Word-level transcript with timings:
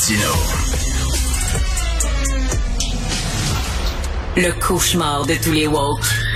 Martino. 0.00 0.32
Le 4.34 4.52
cauchemar 4.52 5.26
de 5.26 5.34
tous 5.34 5.52
les 5.52 5.66
woke. 5.66 6.29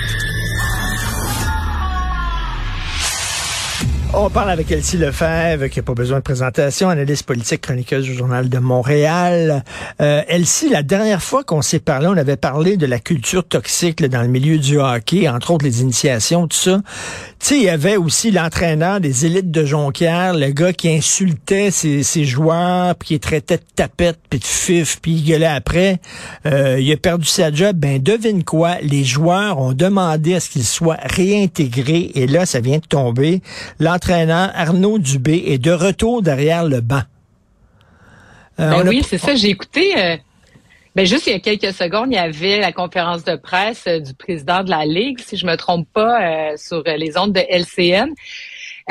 On 4.17 4.29
parle 4.29 4.49
avec 4.49 4.71
Elsie 4.71 4.95
Lefebvre, 4.95 5.67
qui 5.67 5.79
n'a 5.79 5.83
pas 5.83 5.93
besoin 5.93 6.19
de 6.19 6.23
présentation, 6.23 6.87
analyste 6.87 7.23
politique, 7.23 7.59
chroniqueuse 7.59 8.05
du 8.05 8.13
Journal 8.13 8.47
de 8.47 8.59
Montréal. 8.59 9.65
Euh, 10.01 10.21
Elsie, 10.29 10.69
la 10.69 10.83
dernière 10.83 11.21
fois 11.21 11.43
qu'on 11.43 11.61
s'est 11.61 11.81
parlé, 11.81 12.07
on 12.07 12.15
avait 12.15 12.37
parlé 12.37 12.77
de 12.77 12.85
la 12.85 12.99
culture 12.99 13.45
toxique 13.45 14.01
dans 14.05 14.21
le 14.21 14.29
milieu 14.29 14.57
du 14.57 14.79
hockey, 14.79 15.27
entre 15.27 15.51
autres 15.51 15.65
les 15.65 15.81
initiations, 15.81 16.47
tout 16.47 16.55
ça. 16.55 16.81
Tu 17.39 17.47
sais, 17.47 17.57
il 17.57 17.63
y 17.63 17.69
avait 17.69 17.97
aussi 17.97 18.31
l'entraîneur 18.31 19.01
des 19.01 19.25
élites 19.25 19.51
de 19.51 19.65
Jonquière, 19.65 20.33
le 20.33 20.49
gars 20.49 20.71
qui 20.71 20.89
insultait 20.89 21.69
ses, 21.69 22.23
joueurs, 22.23 22.95
puis 22.95 23.09
qui 23.09 23.19
traitait 23.19 23.57
de 23.57 23.63
tapette, 23.75 24.17
puis 24.29 24.39
de 24.39 24.45
fif, 24.45 24.99
puis 25.01 25.11
il 25.11 25.25
gueulait 25.25 25.45
après. 25.45 25.99
Euh, 26.45 26.79
il 26.79 26.91
a 26.91 26.97
perdu 26.97 27.27
sa 27.27 27.51
job. 27.51 27.75
Ben, 27.75 28.01
devine 28.01 28.45
quoi? 28.45 28.77
Les 28.81 29.03
joueurs 29.03 29.59
ont 29.59 29.73
demandé 29.73 30.35
à 30.35 30.39
ce 30.39 30.49
qu'il 30.49 30.63
soit 30.63 30.97
réintégré, 31.03 32.11
et 32.15 32.27
là, 32.27 32.45
ça 32.45 32.61
vient 32.61 32.77
de 32.77 32.87
tomber. 32.87 33.41
Arnaud 34.09 34.99
Dubé 34.99 35.43
est 35.47 35.57
de 35.57 35.71
retour 35.71 36.21
derrière 36.21 36.63
le 36.65 36.81
banc. 36.81 37.01
Euh, 38.59 38.69
ben 38.69 38.87
oui, 38.87 39.03
c'est 39.07 39.17
ça. 39.17 39.35
J'ai 39.35 39.49
écouté. 39.49 39.97
Euh, 39.97 40.17
ben 40.95 41.05
juste 41.05 41.27
il 41.27 41.33
y 41.33 41.35
a 41.35 41.39
quelques 41.39 41.73
secondes, 41.73 42.07
il 42.09 42.15
y 42.15 42.17
avait 42.17 42.59
la 42.59 42.71
conférence 42.71 43.23
de 43.25 43.35
presse 43.35 43.83
euh, 43.87 43.99
du 43.99 44.13
président 44.13 44.63
de 44.63 44.69
la 44.69 44.85
Ligue, 44.85 45.19
si 45.19 45.35
je 45.35 45.45
me 45.45 45.57
trompe 45.57 45.87
pas, 45.93 46.55
sur 46.57 46.83
les 46.85 47.17
ondes 47.17 47.33
de 47.33 47.41
LCN. 47.49 48.13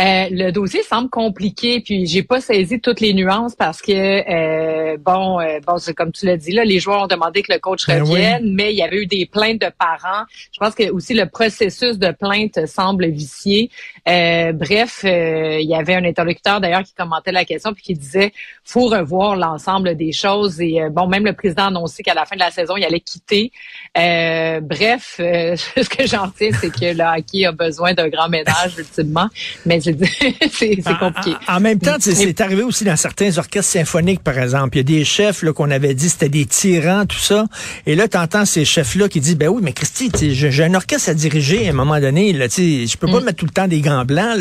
Euh, 0.00 0.26
le 0.28 0.50
dossier 0.50 0.82
semble 0.82 1.08
compliqué, 1.08 1.80
puis 1.80 2.06
j'ai 2.06 2.24
pas 2.24 2.40
saisi 2.40 2.80
toutes 2.80 2.98
les 2.98 3.14
nuances 3.14 3.54
parce 3.54 3.80
que 3.80 3.92
euh, 3.92 4.96
bon, 4.98 5.38
euh, 5.38 5.60
bon, 5.64 5.76
comme 5.96 6.10
tu 6.10 6.26
l'as 6.26 6.36
dit 6.36 6.50
là, 6.50 6.64
les 6.64 6.80
joueurs 6.80 7.02
ont 7.02 7.06
demandé 7.06 7.42
que 7.42 7.52
le 7.52 7.60
coach 7.60 7.86
ben 7.86 8.02
revienne, 8.02 8.52
mais 8.54 8.72
il 8.72 8.76
y 8.76 8.82
avait 8.82 9.02
eu 9.02 9.06
des 9.06 9.24
plaintes 9.24 9.60
de 9.60 9.70
parents. 9.78 10.24
Je 10.52 10.58
pense 10.58 10.74
que 10.74 10.90
aussi 10.90 11.14
le 11.14 11.26
processus 11.26 11.96
de 11.96 12.10
plainte 12.10 12.66
semble 12.66 13.06
vicié. 13.06 13.70
bref, 14.04 15.04
il 15.04 15.68
y 15.68 15.76
avait 15.76 15.94
un 15.94 16.04
interlocuteur 16.04 16.60
d'ailleurs 16.60 16.82
qui 16.82 16.94
commentait 16.94 17.30
la 17.30 17.44
question 17.44 17.72
puis 17.72 17.84
qui 17.84 17.94
disait 17.94 18.32
faut 18.64 18.88
revoir 18.88 19.36
l'ensemble 19.36 19.96
des 19.96 20.10
choses 20.10 20.60
et 20.60 20.80
bon, 20.90 21.06
même 21.06 21.24
le 21.24 21.34
président 21.34 21.64
a 21.64 21.66
annoncé 21.66 22.02
qu'à 22.02 22.14
la 22.14 22.24
fin 22.24 22.34
de 22.34 22.40
la 22.40 22.50
saison 22.50 22.76
il 22.76 22.84
allait 22.84 22.98
quitter. 22.98 23.52
bref, 23.94 25.14
ce 25.18 25.88
que 25.88 26.04
j'en 26.04 26.32
sais, 26.36 26.50
c'est 26.50 26.70
que 26.70 26.96
le 26.96 27.04
hockey 27.04 27.46
a 27.46 27.52
besoin 27.52 27.94
d'un 27.94 28.08
grand 28.08 28.28
ménage 28.28 28.76
ultimement, 28.76 29.28
mais 29.64 29.83
c'est 30.52 30.76
compliqué. 30.98 31.36
En, 31.48 31.60
même 31.60 31.78
temps, 31.78 31.96
c'est 31.98 32.40
arrivé 32.40 32.62
aussi 32.62 32.84
dans 32.84 32.96
certains 32.96 33.36
orchestres 33.38 33.72
symphoniques, 33.72 34.22
par 34.22 34.38
exemple. 34.38 34.76
Il 34.76 34.78
y 34.78 34.80
a 34.80 34.98
des 34.98 35.04
chefs 35.04 35.44
qu'on 35.52 35.70
avait 35.70 35.94
dit 35.94 36.08
c'était 36.08 36.28
des 36.28 36.46
tyrans, 36.46 37.06
tout 37.06 37.18
ça. 37.18 37.46
Et 37.86 37.94
là, 37.94 38.08
tu 38.08 38.16
entends 38.16 38.44
ces 38.44 38.64
chefs-là 38.64 39.08
qui 39.08 39.20
disent, 39.20 39.36
ben 39.36 39.48
oui, 39.48 39.60
mais 39.62 39.72
Christy, 39.72 40.10
j'ai 40.32 40.64
un 40.64 40.74
orchestre 40.74 41.10
à 41.10 41.14
diriger 41.14 41.66
à 41.66 41.70
un 41.70 41.74
moment 41.74 42.00
donné. 42.00 42.32
Là, 42.32 42.46
je 42.48 42.96
peux 42.96 43.06
pas 43.06 43.20
mm. 43.20 43.24
mettre 43.24 43.38
tout 43.38 43.46
le 43.46 43.52
temps 43.52 43.68
des 43.68 43.80
gants 43.80 44.04
blancs. 44.04 44.38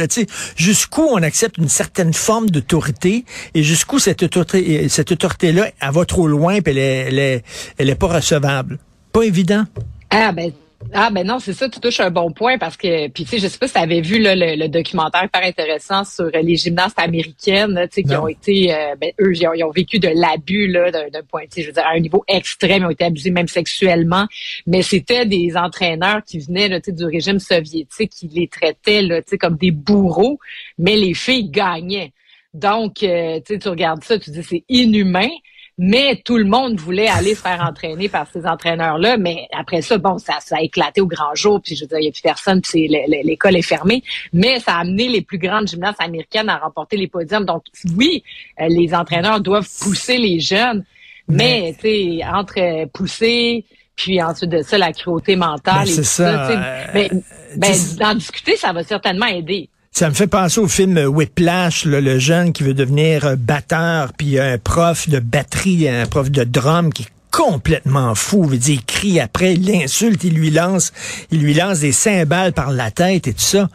Jusqu'où 0.55 1.03
on 1.03 1.21
accepte 1.21 1.58
une 1.58 1.69
certaine 1.69 2.14
forme 2.14 2.49
d'autorité 2.49 3.25
et 3.53 3.64
jusqu'où 3.64 3.99
cette 3.99 4.23
autorité-là, 4.23 4.89
cette 4.89 5.11
autorité 5.11 5.47
elle 5.47 5.91
va 5.91 6.05
trop 6.05 6.27
loin 6.27 6.55
et 6.55 6.61
elle 6.66 7.19
est, 7.19 7.44
elle 7.77 7.89
est 7.89 7.95
pas 7.95 8.08
recevable? 8.08 8.80
Pas 9.11 9.23
évident. 9.23 9.66
Ah 10.09 10.31
ben 10.31 10.52
ah 10.94 11.09
ben 11.12 11.26
non, 11.26 11.39
c'est 11.39 11.53
ça, 11.53 11.70
tu 11.70 11.80
touches 11.80 12.00
un 12.00 12.09
bon 12.09 12.31
point 12.31 12.58
parce 12.58 12.76
que 12.76 13.08
puis 13.08 13.23
tu 13.23 13.31
sais, 13.31 13.39
je 13.39 13.48
sais 13.48 13.58
pas 13.58 13.67
si 13.67 13.73
tu 13.73 13.80
avais 13.80 14.02
vu 14.02 14.20
là, 14.20 14.36
le, 14.36 14.67
documentaire 14.67 15.23
hyper 15.23 15.44
intéressant 15.44 16.03
sur 16.03 16.30
les 16.30 16.56
gymnastes 16.56 17.00
américaines, 17.00 17.88
tu 17.92 17.95
sais, 17.95 18.03
qui 18.03 18.16
ont 18.16 18.28
été 18.28 18.73
euh, 18.73 18.95
ben, 19.00 19.11
eux 19.22 19.34
ils 19.34 19.64
ont, 19.64 19.72
vécu 19.72 20.00
de 20.00 20.09
l'abus 20.09 20.67
là 20.67 20.92
d'un 20.92 21.23
point, 21.23 21.44
tu 21.44 21.48
sais, 21.52 21.61
je 21.61 21.67
veux 21.67 21.73
dire 21.73 21.86
à 21.86 21.92
un 21.92 22.00
niveau 22.00 22.23
extrême, 22.28 22.84
ils 22.84 22.86
ont 22.86 22.89
été 22.89 23.06
abusés 23.06 23.31
même 23.31 23.48
sexuellement, 23.48 24.28
mais 24.67 24.81
c'était 24.81 25.26
des 25.26 25.56
entraîneurs 25.56 26.23
qui 26.23 26.39
venaient 26.39 26.67
là, 26.67 26.80
tu 26.80 26.86
sais, 26.86 26.92
du 26.92 27.05
régime 27.05 27.39
soviétique 27.39 28.11
qui 28.11 28.27
les 28.27 28.48
traitaient 28.48 29.02
là, 29.02 29.22
tu 29.22 29.30
sais, 29.30 29.38
comme 29.38 29.58
des 29.58 29.72
bourreaux, 29.72 30.39
mais 30.77 30.95
les 30.95 31.14
filles 31.14 31.49
gagnaient. 31.49 32.14
Donc, 32.54 33.02
euh, 33.04 33.39
tu 33.45 33.54
sais, 33.54 33.60
tu 33.60 33.67
regardes 33.70 34.04
ça, 34.04 34.20
tu 34.20 34.32
dis 34.32 34.43
c'est 34.43 34.64
inhumain 34.70 35.30
mais 35.78 36.22
tout 36.23 36.38
le 36.38 36.45
monde 36.45 36.80
voulait 36.80 37.08
aller 37.08 37.34
se 37.34 37.42
faire 37.42 37.61
entraîner 37.61 38.08
par 38.08 38.28
ces 38.32 38.45
entraîneurs-là. 38.45 39.17
Mais 39.17 39.48
après 39.52 39.82
ça, 39.82 39.98
bon, 39.98 40.17
ça, 40.17 40.36
ça 40.39 40.58
a 40.58 40.61
éclaté 40.61 41.02
au 41.02 41.08
grand 41.08 41.34
jour, 41.34 41.61
puis 41.61 41.76
je 41.76 41.82
veux 41.82 41.88
dire, 41.88 41.98
il 42.00 42.04
n'y 42.04 42.10
a 42.10 42.11
plus 42.11 42.22
personne, 42.22 42.61
puis 42.61 42.88
l'école 42.88 43.56
est 43.56 43.64
fermée. 43.64 44.04
Mais 44.34 44.60
ça 44.60 44.76
a 44.76 44.82
amené 44.82 45.10
les 45.10 45.22
plus 45.22 45.39
grandes 45.39 45.67
gymnastes 45.67 46.02
américaines 46.02 46.50
à 46.50 46.58
remporter 46.58 46.98
les 46.98 47.08
podiums. 47.08 47.45
Donc, 47.45 47.64
oui, 47.98 48.23
euh, 48.61 48.67
les 48.70 48.94
entraîneurs 48.94 49.39
doivent 49.39 49.67
pousser 49.82 50.17
les 50.17 50.39
jeunes, 50.39 50.84
mais, 51.28 51.73
tu 51.80 51.88
sais, 51.88 52.22
entre 52.26 52.86
pousser, 52.88 53.66
puis 53.95 54.22
ensuite 54.22 54.50
de 54.50 54.61
ça, 54.61 54.78
la 54.78 54.92
cruauté 54.92 55.36
mentale. 55.36 55.86
Ben, 55.86 55.88
c'est 55.88 56.04
ça. 56.04 56.48
ça 56.48 56.92
ben, 56.94 57.23
ben, 57.58 57.73
d'en 58.00 58.16
discuter, 58.16 58.58
ça 58.58 58.73
va 58.73 58.84
certainement 58.84 59.28
aider. 59.28 59.70
Ça 59.95 60.09
me 60.09 60.15
fait 60.15 60.26
penser 60.26 60.59
au 60.59 60.67
film 60.67 60.98
Whiplash, 60.98 61.86
le 61.86 62.17
jeune 62.17 62.52
qui 62.52 62.64
veut 62.64 62.73
devenir 62.73 63.26
euh, 63.27 63.36
batteur, 63.36 64.14
puis 64.17 64.39
un 64.39 64.58
prof 64.58 65.08
de 65.08 65.20
batterie, 65.20 65.87
un 65.87 66.08
prof 66.08 66.31
de 66.31 66.43
drum 66.43 66.92
qui 66.92 67.04
est 67.04 67.14
complètement 67.30 68.15
fou. 68.15 68.49
Il 68.52 68.83
crie 68.86 69.20
après, 69.20 69.54
il 69.54 69.67
l'insulte, 69.67 70.23
il 70.23 70.33
lui 70.33 70.49
lance, 70.49 70.93
il 71.30 71.42
lui 71.42 71.54
lance 71.54 71.81
des 71.81 71.92
cymbales 71.92 72.54
par 72.54 72.71
la 72.71 72.89
tête 72.89 73.27
et 73.27 73.33
tout 73.33 73.39
ça. 73.39 73.70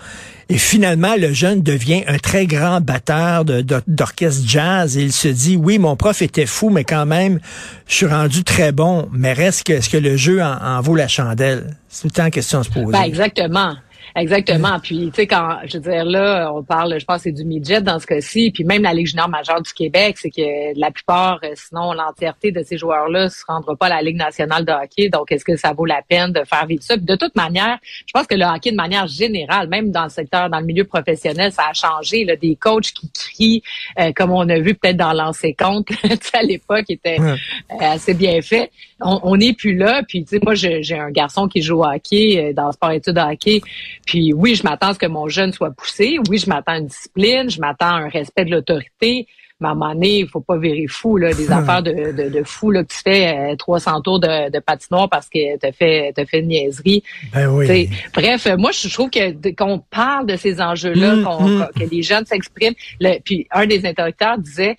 Et 0.49 0.59
finalement, 0.59 1.15
le 1.17 1.33
jeune 1.33 1.63
devient 1.63 2.03
un 2.09 2.19
très 2.19 2.47
grand 2.47 2.81
batteur 2.81 3.45
d'orchestre 3.45 4.43
jazz 4.45 4.97
et 4.97 5.03
il 5.03 5.13
se 5.13 5.29
dit, 5.29 5.57
oui, 5.57 5.79
mon 5.79 5.95
prof 5.95 6.21
était 6.21 6.47
fou, 6.47 6.71
mais 6.71 6.83
quand 6.83 7.07
même, 7.07 7.39
je 7.87 7.95
suis 7.95 8.07
rendu 8.07 8.43
très 8.43 8.73
bon. 8.73 9.09
Mais 9.13 9.35
reste 9.35 9.65
que, 9.65 9.75
est-ce 9.75 9.89
que 9.89 9.99
le 9.99 10.17
jeu 10.17 10.43
en, 10.43 10.81
vaut 10.81 10.97
la 10.97 11.07
chandelle? 11.07 11.77
C'est 11.89 12.03
tout 12.03 12.09
le 12.09 12.23
temps 12.23 12.31
question 12.31 12.61
de 12.61 12.65
se 12.65 12.71
poser. 12.71 12.93
Ben, 12.93 13.03
exactement. 13.03 13.75
Exactement. 14.21 14.81
Puis, 14.81 15.11
tu 15.11 15.15
sais, 15.15 15.27
quand, 15.27 15.59
je 15.65 15.79
veux 15.79 15.83
dire, 15.83 16.05
là, 16.05 16.51
on 16.53 16.63
parle, 16.65 16.99
je 16.99 17.05
pense, 17.05 17.23
c'est 17.23 17.33
du 17.33 17.45
midget 17.45 17.81
dans 17.81 17.99
ce 18.01 18.07
cas-ci. 18.07 18.51
Puis 18.51 18.65
même 18.65 18.83
la 18.83 18.93
Ligue 18.93 19.07
junior 19.07 19.29
majeure 19.29 19.63
du 19.63 19.73
Québec, 19.73 20.17
c'est 20.19 20.31
que 20.31 20.79
la 20.79 20.91
plupart, 20.91 21.39
euh, 21.45 21.53
sinon 21.55 21.93
l'entièreté 21.93 22.51
de 22.51 22.63
ces 22.63 22.79
joueurs-là 22.79 23.29
se 23.29 23.45
rendra 23.47 23.77
pas 23.77 23.87
à 23.87 23.91
la 23.91 24.03
Ligue 24.03 24.17
nationale 24.17 24.65
de 24.65 24.73
hockey. 24.73 25.09
Donc, 25.09 25.31
est-ce 25.31 25.45
que 25.45 25.57
ça 25.57 25.73
vaut 25.73 25.87
la 25.87 26.03
peine 26.09 26.33
de 26.33 26.43
faire 26.45 26.67
vivre 26.67 26.83
ça? 26.83 26.97
Puis 26.97 27.07
de 27.07 27.15
toute 27.15 27.37
manière, 27.37 27.79
je 28.07 28.13
pense 28.13 28.27
que 28.27 28.35
le 28.35 28.45
hockey, 28.45 28.73
de 28.73 28.77
manière 28.77 29.07
générale, 29.07 29.69
même 29.69 29.91
dans 29.93 30.05
le 30.05 30.11
secteur, 30.11 30.51
dans 30.51 30.59
le 30.59 30.67
milieu 30.67 30.85
professionnel, 30.85 31.53
ça 31.53 31.69
a 31.71 31.73
changé. 31.73 32.25
Là, 32.25 32.35
des 32.35 32.57
coachs 32.57 32.93
qui 32.93 33.11
crient, 33.11 33.63
euh, 34.01 34.13
comme 34.13 34.33
on 34.33 34.49
a 34.49 34.59
vu 34.59 34.75
peut-être 34.75 34.97
dans 34.97 35.13
l'ancien 35.13 35.53
compte, 35.53 35.89
à 36.33 36.43
l'époque, 36.43 36.87
était 36.89 37.21
euh, 37.21 37.37
assez 37.81 38.15
bien 38.15 38.41
fait. 38.43 38.71
On 39.01 39.37
n'est 39.37 39.53
plus 39.53 39.77
là. 39.77 40.03
Puis, 40.09 40.25
tu 40.25 40.31
sais, 40.31 40.41
moi, 40.43 40.55
j'ai 40.57 40.99
un 40.99 41.13
garçon 41.13 41.47
qui 41.47 41.63
joue 41.63 41.83
au 41.83 41.85
hockey, 41.85 42.53
dans 42.53 42.67
le 42.67 42.73
sport-études 42.73 43.15
de 43.15 43.21
hockey. 43.21 43.61
Puis 44.09 44.33
oui, 44.33 44.55
je 44.55 44.63
m'attends 44.63 44.89
à 44.89 44.95
ce 44.95 44.99
que 44.99 45.07
mon 45.07 45.29
jeune 45.29 45.53
soit 45.53 45.71
poussé. 45.71 46.17
Oui, 46.31 46.39
je 46.39 46.49
m'attends 46.49 46.73
à 46.73 46.79
une 46.79 46.87
discipline. 46.87 47.51
Je 47.51 47.61
m'attends 47.61 47.95
à 47.95 47.99
un 47.99 48.09
respect 48.09 48.47
de 48.47 48.51
l'autorité. 48.51 49.27
Mais 49.61 49.69
à 49.69 49.73
un 49.73 49.75
moment 49.75 49.93
donné, 49.93 50.21
il 50.21 50.29
faut 50.29 50.41
pas 50.41 50.57
virer 50.57 50.87
fou, 50.87 51.19
là, 51.19 51.35
des 51.35 51.53
affaires 51.53 51.83
de, 51.83 51.93
de, 51.93 52.31
de, 52.31 52.43
fou, 52.43 52.71
là, 52.71 52.85
que 52.85 52.89
tu 52.89 53.01
fais 53.05 53.55
300 53.57 53.99
euh, 53.99 54.01
tours 54.01 54.21
de, 54.21 54.51
de 54.51 54.61
patinoire 54.61 55.11
parce 55.11 55.29
que 55.29 55.59
tu 55.59 55.73
fait, 55.75 56.15
fait 56.15 56.41
une 56.41 56.49
niaiserie. 56.49 57.03
Ben 57.35 57.49
oui. 57.49 57.91
bref, 58.15 58.49
moi, 58.57 58.71
je 58.73 58.89
trouve 58.89 59.11
que 59.11 59.55
qu'on 59.55 59.79
parle 59.79 60.25
de 60.25 60.37
ces 60.37 60.63
enjeux-là, 60.63 61.17
mm, 61.17 61.21
mm. 61.21 61.69
que 61.79 61.85
les 61.85 62.03
jeunes 62.03 62.25
s'expriment. 62.25 62.77
Puis 63.25 63.47
un 63.51 63.67
des 63.67 63.85
interlocuteurs 63.85 64.39
disait, 64.39 64.79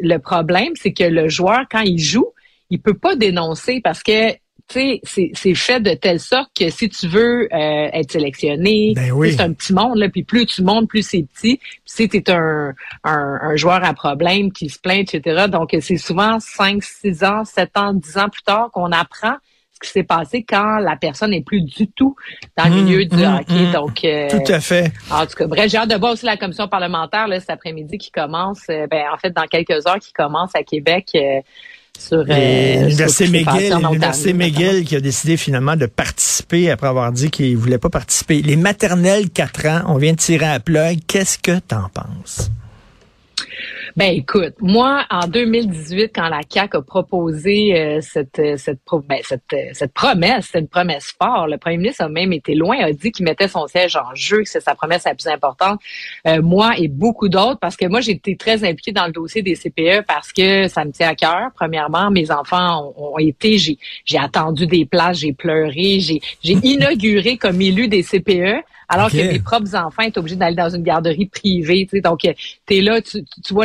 le 0.00 0.18
problème, 0.18 0.74
c'est 0.76 0.92
que 0.92 1.02
le 1.02 1.28
joueur, 1.28 1.62
quand 1.68 1.80
il 1.80 1.98
joue, 1.98 2.28
il 2.68 2.80
peut 2.80 2.94
pas 2.94 3.16
dénoncer 3.16 3.80
parce 3.82 4.04
que 4.04 4.32
c'est 4.70 5.54
fait 5.54 5.80
de 5.80 5.94
telle 5.94 6.20
sorte 6.20 6.50
que 6.58 6.70
si 6.70 6.88
tu 6.88 7.08
veux 7.08 7.48
euh, 7.52 7.88
être 7.92 8.12
sélectionné, 8.12 8.92
ben 8.94 9.12
c'est 9.24 9.40
un 9.40 9.52
petit 9.52 9.72
monde, 9.72 9.98
là, 9.98 10.08
puis 10.08 10.22
plus 10.22 10.46
tu 10.46 10.62
montes, 10.62 10.88
plus 10.88 11.02
c'est 11.02 11.22
petit. 11.22 11.56
Puis 11.58 11.80
si 11.84 12.08
tu 12.08 12.18
es 12.18 12.30
un, 12.30 12.72
un, 13.04 13.56
joueur 13.56 13.84
à 13.84 13.94
problème 13.94 14.52
qui 14.52 14.68
se 14.68 14.78
plaint, 14.78 15.12
etc. 15.12 15.46
Donc, 15.48 15.76
c'est 15.80 15.96
souvent 15.96 16.38
5, 16.38 16.82
6 16.82 17.24
ans, 17.24 17.44
7 17.44 17.76
ans, 17.76 17.92
10 17.92 18.18
ans 18.18 18.28
plus 18.28 18.42
tard 18.42 18.70
qu'on 18.72 18.92
apprend 18.92 19.34
ce 19.72 19.88
qui 19.88 19.92
s'est 19.92 20.04
passé 20.04 20.44
quand 20.46 20.78
la 20.78 20.96
personne 20.96 21.30
n'est 21.30 21.42
plus 21.42 21.62
du 21.62 21.88
tout 21.88 22.14
dans 22.56 22.64
le 22.64 22.70
mmh, 22.70 22.84
milieu 22.84 23.04
du 23.06 23.16
mmh, 23.16 23.38
hockey. 23.38 23.66
Mmh. 23.66 23.72
Donc, 23.72 24.04
euh, 24.04 24.28
tout 24.28 24.52
à 24.52 24.60
fait. 24.60 24.92
En 25.10 25.26
tout 25.26 25.34
cas, 25.34 25.46
bref, 25.46 25.70
j'ai 25.70 25.78
hâte 25.78 25.90
de 25.90 25.96
voir 25.96 26.12
aussi 26.12 26.26
la 26.26 26.36
commission 26.36 26.68
parlementaire 26.68 27.26
là, 27.28 27.40
cet 27.40 27.50
après-midi 27.50 27.98
qui 27.98 28.10
commence, 28.10 28.62
euh, 28.68 28.86
ben, 28.90 29.04
en 29.12 29.16
fait, 29.16 29.30
dans 29.30 29.46
quelques 29.46 29.86
heures, 29.86 29.98
qui 29.98 30.12
commence 30.12 30.54
à 30.54 30.62
Québec 30.62 31.16
sur 32.00 32.24
euh, 32.28 32.82
l'Université 32.82 33.28
McGill, 33.28 34.34
McGill 34.34 34.84
qui 34.84 34.96
a 34.96 35.00
décidé 35.00 35.36
finalement 35.36 35.76
de 35.76 35.86
participer 35.86 36.70
après 36.70 36.88
avoir 36.88 37.12
dit 37.12 37.30
qu'il 37.30 37.56
voulait 37.56 37.78
pas 37.78 37.90
participer. 37.90 38.42
Les 38.42 38.56
maternelles 38.56 39.30
4 39.30 39.66
ans, 39.66 39.82
on 39.86 39.96
vient 39.96 40.12
de 40.12 40.18
tirer 40.18 40.46
à 40.46 40.60
plug. 40.60 41.00
Qu'est-ce 41.06 41.38
que 41.38 41.58
tu 41.58 41.74
en 41.74 41.88
penses? 41.92 42.50
Ben 44.00 44.14
écoute, 44.14 44.54
moi 44.62 45.04
en 45.10 45.26
2018 45.26 46.12
quand 46.14 46.30
la 46.30 46.42
CAC 46.42 46.74
a 46.74 46.80
proposé 46.80 47.78
euh, 47.78 47.98
cette 48.00 48.40
cette, 48.56 48.78
ben, 49.06 49.18
cette 49.22 49.54
cette 49.74 49.92
promesse, 49.92 50.46
c'était 50.46 50.60
une 50.60 50.68
promesse 50.68 51.14
forte. 51.22 51.50
Le 51.50 51.58
premier 51.58 51.76
ministre 51.76 52.04
a 52.04 52.08
même 52.08 52.32
été 52.32 52.54
loin, 52.54 52.78
a 52.78 52.92
dit 52.92 53.12
qu'il 53.12 53.26
mettait 53.26 53.46
son 53.46 53.66
siège 53.66 53.96
en 53.96 54.14
jeu, 54.14 54.38
que 54.38 54.48
c'est 54.48 54.62
sa 54.62 54.74
promesse 54.74 55.04
la 55.04 55.14
plus 55.14 55.26
importante. 55.26 55.82
Euh, 56.26 56.40
moi 56.40 56.78
et 56.78 56.88
beaucoup 56.88 57.28
d'autres, 57.28 57.58
parce 57.58 57.76
que 57.76 57.84
moi 57.84 58.00
j'ai 58.00 58.12
été 58.12 58.38
très 58.38 58.64
impliquée 58.64 58.92
dans 58.92 59.04
le 59.04 59.12
dossier 59.12 59.42
des 59.42 59.54
CPE 59.54 60.06
parce 60.08 60.32
que 60.32 60.66
ça 60.68 60.86
me 60.86 60.92
tient 60.92 61.10
à 61.10 61.14
cœur. 61.14 61.50
Premièrement, 61.54 62.10
mes 62.10 62.30
enfants 62.30 62.94
ont, 62.96 63.16
ont 63.16 63.18
été, 63.18 63.58
j'ai 63.58 63.76
j'ai 64.06 64.16
attendu 64.16 64.66
des 64.66 64.86
places, 64.86 65.18
j'ai 65.18 65.34
pleuré, 65.34 66.00
j'ai 66.00 66.22
j'ai 66.42 66.54
inauguré 66.62 67.36
comme 67.36 67.60
élu 67.60 67.86
des 67.86 68.02
CPE 68.02 68.64
alors 68.90 69.08
que 69.08 69.16
mes 69.16 69.38
propres 69.38 69.76
enfants 69.76 70.02
étaient 70.02 70.18
obligés 70.18 70.34
d'aller 70.34 70.56
dans 70.56 70.68
une 70.68 70.82
garderie 70.82 71.26
privée. 71.26 71.86
Tu 71.88 71.96
sais, 71.96 72.00
donc, 72.00 72.20
tu 72.22 72.76
es 72.76 72.80
là, 72.80 73.00
tu, 73.00 73.22
vois 73.50 73.64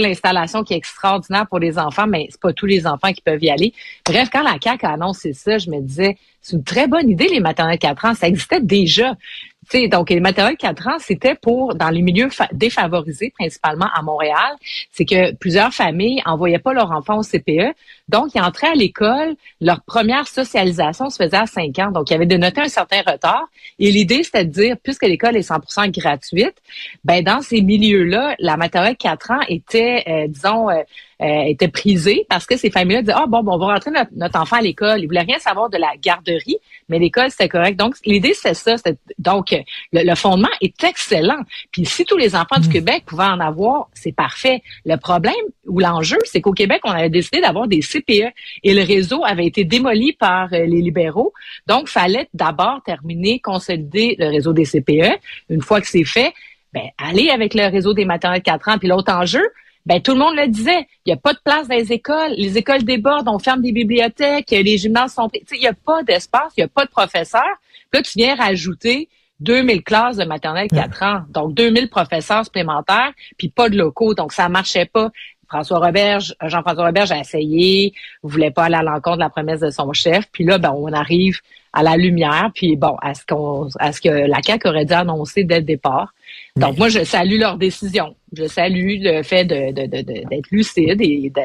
qui 0.66 0.74
est 0.74 0.77
extraordinaire 0.77 1.48
pour 1.48 1.60
les 1.60 1.77
enfants, 1.77 2.07
mais 2.07 2.27
c'est 2.30 2.39
pas 2.39 2.54
tous 2.54 2.66
les 2.66 2.88
enfants 2.88 3.12
qui 3.13 3.22
peuvent 3.22 3.44
y 3.44 3.50
aller. 3.50 3.74
Bref, 4.06 4.30
quand 4.31 4.44
la 4.44 4.57
CAQ 4.62 4.86
a 4.86 4.94
annoncé 4.94 5.33
ça, 5.33 5.57
je 5.57 5.69
me 5.69 5.81
disais, 5.81 6.18
c'est 6.42 6.56
une 6.56 6.63
très 6.63 6.88
bonne 6.88 7.10
idée, 7.10 7.27
les 7.27 7.39
maternelles 7.39 7.80
4 7.80 8.06
ans. 8.06 8.13
Ça 8.13 8.27
existait 8.27 8.62
déjà 8.62 9.16
donc, 9.89 10.09
les 10.09 10.19
matériels 10.19 10.57
4 10.57 10.88
ans, 10.88 10.97
c'était 11.00 11.35
pour, 11.35 11.75
dans 11.75 11.89
les 11.89 12.01
milieux 12.01 12.29
défavorisés, 12.51 13.33
principalement 13.38 13.88
à 13.94 14.01
Montréal, 14.03 14.56
c'est 14.91 15.06
que 15.06 15.33
plusieurs 15.35 15.73
familles 15.73 16.21
envoyaient 16.25 16.59
pas 16.59 16.73
leurs 16.73 16.91
enfants 16.91 17.17
au 17.17 17.23
CPE. 17.23 17.73
Donc, 18.07 18.35
ils 18.35 18.41
entraient 18.41 18.69
à 18.69 18.75
l'école, 18.75 19.35
leur 19.62 19.81
première 19.81 20.27
socialisation 20.27 21.09
se 21.09 21.23
faisait 21.23 21.38
à 21.38 21.47
5 21.47 21.79
ans. 21.79 21.91
Donc, 21.91 22.09
il 22.09 22.13
y 22.13 22.15
avait 22.15 22.25
noter 22.38 22.62
un 22.62 22.67
certain 22.67 23.01
retard. 23.06 23.47
Et 23.79 23.91
l'idée, 23.91 24.23
c'était 24.23 24.45
de 24.45 24.51
dire, 24.51 24.75
puisque 24.81 25.03
l'école 25.03 25.35
est 25.35 25.50
100% 25.50 25.91
gratuite, 25.91 26.56
ben 27.03 27.23
dans 27.23 27.41
ces 27.41 27.62
milieux-là, 27.62 28.35
la 28.39 28.57
matérielle 28.57 28.97
4 28.97 29.31
ans 29.31 29.41
était, 29.47 30.03
euh, 30.07 30.27
disons, 30.27 30.69
euh, 30.69 30.83
euh, 31.21 31.44
était 31.44 31.69
prisée 31.69 32.25
parce 32.29 32.45
que 32.45 32.57
ces 32.57 32.69
familles-là 32.69 33.01
disaient, 33.01 33.13
ah 33.15 33.25
bon, 33.27 33.41
bon, 33.41 33.53
on 33.53 33.57
va 33.57 33.67
rentrer 33.67 33.91
notre, 34.15 34.39
enfant 34.39 34.57
à 34.57 34.62
l'école. 34.62 35.00
Ils 35.00 35.06
voulaient 35.06 35.21
rien 35.21 35.39
savoir 35.39 35.69
de 35.69 35.77
la 35.77 35.94
garderie, 36.01 36.57
mais 36.89 37.00
l'école, 37.00 37.31
c'était 37.31 37.47
correct. 37.47 37.79
Donc, 37.79 37.95
l'idée, 38.06 38.33
c'est 38.33 38.53
ça. 38.53 38.75
Donc, 39.17 39.56
le, 39.94 40.15
fondement 40.15 40.50
est 40.59 40.83
excellent. 40.83 41.39
Puis, 41.71 41.85
si 41.85 42.03
tous 42.03 42.17
les 42.17 42.35
enfants 42.35 42.59
du 42.59 42.67
mm. 42.67 42.71
Québec 42.71 43.03
pouvaient 43.06 43.23
en 43.23 43.39
avoir, 43.39 43.88
c'est 43.94 44.13
parfait. 44.13 44.62
Le 44.85 44.97
problème 44.97 45.33
ou 45.67 45.79
l'enjeu, 45.79 46.17
c'est 46.25 46.41
qu'au 46.41 46.51
Québec, 46.51 46.81
on 46.83 46.91
avait 46.91 47.09
décidé 47.09 47.39
d'avoir 47.39 47.67
des 47.67 47.81
CPE 47.81 48.33
et 48.63 48.73
le 48.73 48.83
réseau 48.83 49.23
avait 49.23 49.45
été 49.45 49.63
démoli 49.63 50.13
par 50.13 50.51
euh, 50.53 50.65
les 50.65 50.81
libéraux. 50.81 51.33
Donc, 51.67 51.88
fallait 51.88 52.27
d'abord 52.33 52.81
terminer, 52.85 53.39
consolider 53.39 54.15
le 54.19 54.27
réseau 54.27 54.51
des 54.51 54.65
CPE. 54.65 55.17
Une 55.50 55.62
fois 55.62 55.79
que 55.79 55.88
c'est 55.88 56.03
fait, 56.03 56.33
ben, 56.73 56.89
aller 56.97 57.29
avec 57.29 57.53
le 57.53 57.71
réseau 57.71 57.94
des 57.94 58.03
maternelles 58.03 58.41
4 58.41 58.69
ans. 58.69 58.77
Puis 58.77 58.89
l'autre 58.89 59.13
enjeu, 59.13 59.47
ben 59.85 60.01
tout 60.01 60.13
le 60.13 60.19
monde 60.19 60.35
le 60.35 60.47
disait. 60.47 60.87
Il 61.05 61.09
n'y 61.09 61.13
a 61.13 61.17
pas 61.17 61.33
de 61.33 61.39
place 61.43 61.67
dans 61.67 61.75
les 61.75 61.91
écoles. 61.91 62.33
Les 62.37 62.57
écoles 62.57 62.83
débordent, 62.83 63.27
on 63.27 63.39
ferme 63.39 63.61
des 63.61 63.71
bibliothèques, 63.71 64.51
les 64.51 64.77
gymnases 64.77 65.13
sont... 65.13 65.29
Il 65.51 65.59
n'y 65.59 65.67
a 65.67 65.73
pas 65.73 66.03
d'espace, 66.03 66.53
il 66.57 66.61
n'y 66.61 66.65
a 66.65 66.67
pas 66.67 66.85
de 66.85 66.89
professeurs. 66.89 67.55
Puis 67.91 67.99
là, 67.99 68.01
tu 68.01 68.11
viens 68.17 68.35
rajouter 68.35 69.09
2000 69.41 69.83
classes 69.83 70.17
de 70.17 70.25
maternelle 70.25 70.69
4 70.69 71.03
ans, 71.03 71.21
donc 71.29 71.53
2000 71.53 71.89
professeurs 71.89 72.45
supplémentaires, 72.45 73.11
puis 73.37 73.49
pas 73.49 73.69
de 73.69 73.77
locaux, 73.77 74.13
donc 74.13 74.31
ça 74.31 74.49
marchait 74.49 74.85
pas. 74.85 75.11
François 75.47 75.79
Roberge, 75.79 76.33
Jean-François 76.41 76.88
Roberge 76.88 77.11
a 77.11 77.19
essayé, 77.19 77.93
voulait 78.23 78.51
pas 78.51 78.63
aller 78.63 78.75
à 78.75 78.83
l'encontre 78.83 79.17
de 79.17 79.21
la 79.21 79.29
promesse 79.29 79.59
de 79.59 79.69
son 79.69 79.93
chef, 79.93 80.25
puis 80.31 80.43
là, 80.43 80.57
ben, 80.57 80.73
on 80.75 80.91
arrive 80.91 81.39
à 81.73 81.83
la 81.83 81.97
lumière, 81.97 82.49
puis 82.55 82.75
bon, 82.77 82.95
à 83.01 83.13
ce 83.13 83.25
qu'on, 83.25 83.67
à 83.79 83.91
ce 83.91 84.01
que 84.01 84.09
la 84.09 84.41
CAQ 84.41 84.67
aurait 84.69 84.85
dû 84.85 84.93
annoncer 84.93 85.43
dès 85.43 85.59
le 85.59 85.65
départ. 85.65 86.13
Donc, 86.55 86.77
moi, 86.77 86.88
je 86.88 87.03
salue 87.03 87.38
leur 87.38 87.57
décision. 87.57 88.15
Je 88.35 88.47
salue 88.47 88.97
le 89.01 89.23
fait 89.23 89.45
de, 89.45 89.71
d'être 89.71 90.51
lucide 90.51 91.01
et 91.01 91.31
de... 91.33 91.41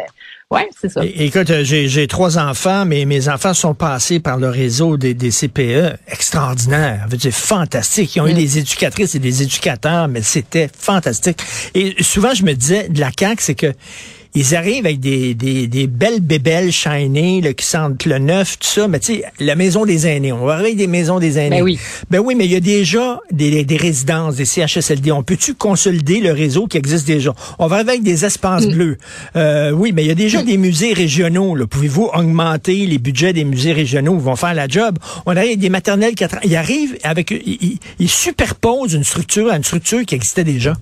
Ouais, 0.51 0.69
c'est 0.77 0.89
ça. 0.89 1.03
écoute, 1.05 1.49
euh, 1.51 1.63
j'ai, 1.63 2.07
trois 2.09 2.37
enfants, 2.37 2.85
mais 2.85 3.05
mes 3.05 3.29
enfants 3.29 3.55
sont 3.55 3.75
passés 3.75 4.19
par 4.19 4.37
le 4.37 4.49
réseau 4.49 4.97
des, 4.97 5.15
des 5.15 5.31
CPE. 5.31 5.97
Extraordinaire. 6.09 7.07
C'est 7.21 7.31
fantastique. 7.31 8.17
Ils 8.17 8.21
ont 8.21 8.27
eu 8.27 8.33
mm. 8.33 8.37
des 8.37 8.59
éducatrices 8.59 9.15
et 9.15 9.21
des 9.21 9.43
éducateurs, 9.45 10.09
mais 10.09 10.23
c'était 10.23 10.69
fantastique. 10.77 11.39
Et 11.75 12.03
souvent, 12.03 12.35
je 12.35 12.43
me 12.45 12.53
disais, 12.55 12.89
de 12.89 12.99
la 12.99 13.11
CAQ, 13.17 13.41
c'est 13.41 13.55
que 13.55 13.73
ils 14.35 14.55
arrivent 14.55 14.87
avec 14.87 15.01
des, 15.01 15.35
des, 15.35 15.67
des 15.67 15.87
belles 15.87 16.21
bébelles 16.21 16.71
shiny 16.71 17.41
là, 17.41 17.53
qui 17.53 17.67
sentent 17.67 18.05
le 18.05 18.19
neuf, 18.19 18.59
tout 18.59 18.69
ça. 18.69 18.87
Mais 18.87 19.01
tu 19.01 19.15
sais, 19.15 19.25
la 19.41 19.57
maison 19.57 19.85
des 19.85 20.07
aînés, 20.07 20.33
on 20.33 20.45
va 20.45 20.55
arriver 20.55 20.69
avec 20.69 20.79
des 20.79 20.87
maisons 20.87 21.19
des 21.19 21.39
aînés. 21.39 21.59
Ben 21.59 21.63
oui. 21.63 21.79
Ben 22.11 22.21
oui, 22.21 22.35
mais 22.37 22.45
il 22.45 22.53
y 22.53 22.57
a 22.57 22.61
déjà 22.61 23.21
des, 23.33 23.65
des 23.65 23.77
résidences, 23.77 24.37
des 24.37 24.45
CHSLD. 24.45 25.11
On 25.11 25.25
peut-tu 25.25 25.55
consolider 25.55 26.21
le 26.21 26.33
réseau 26.33 26.67
qui 26.67 26.77
existe 26.77 27.07
déjà? 27.07 27.35
On 27.59 27.67
va 27.67 27.77
arriver 27.77 27.91
avec 27.91 28.03
des 28.05 28.25
espaces 28.25 28.67
mm. 28.67 28.73
bleus. 28.73 28.99
Euh, 29.35 29.73
oui, 29.73 29.93
mais 29.93 30.05
il 30.05 30.09
y 30.09 30.13
a 30.13 30.17
déjà 30.17 30.43
mm. 30.43 30.47
des 30.47 30.57
musées 30.59 30.93
régionaux. 30.93 31.57
Pouvez-vous 31.67 32.11
augmenter 32.15 32.87
les 32.87 32.99
budgets 32.99 33.33
des 33.33 33.45
musées 33.45 33.73
régionaux? 33.73 34.15
Ils 34.15 34.23
vont 34.23 34.37
faire 34.37 34.55
la 34.55 34.69
job? 34.69 34.99
On 35.27 35.33
arrive 35.33 35.49
avec 35.49 35.59
des 35.59 35.71
maternelles 35.71 36.15
4 36.15 36.37
ans. 36.37 36.41
Ils 36.45 36.57
arrivent 36.57 36.97
avec... 37.03 37.31
Ils, 37.31 37.79
ils 37.99 38.09
superposent 38.09 38.93
une 38.93 39.05
structure 39.05 39.51
à 39.51 39.57
une 39.57 39.65
structure 39.65 40.05
qui 40.05 40.15
existait 40.15 40.45
déjà. 40.45 40.77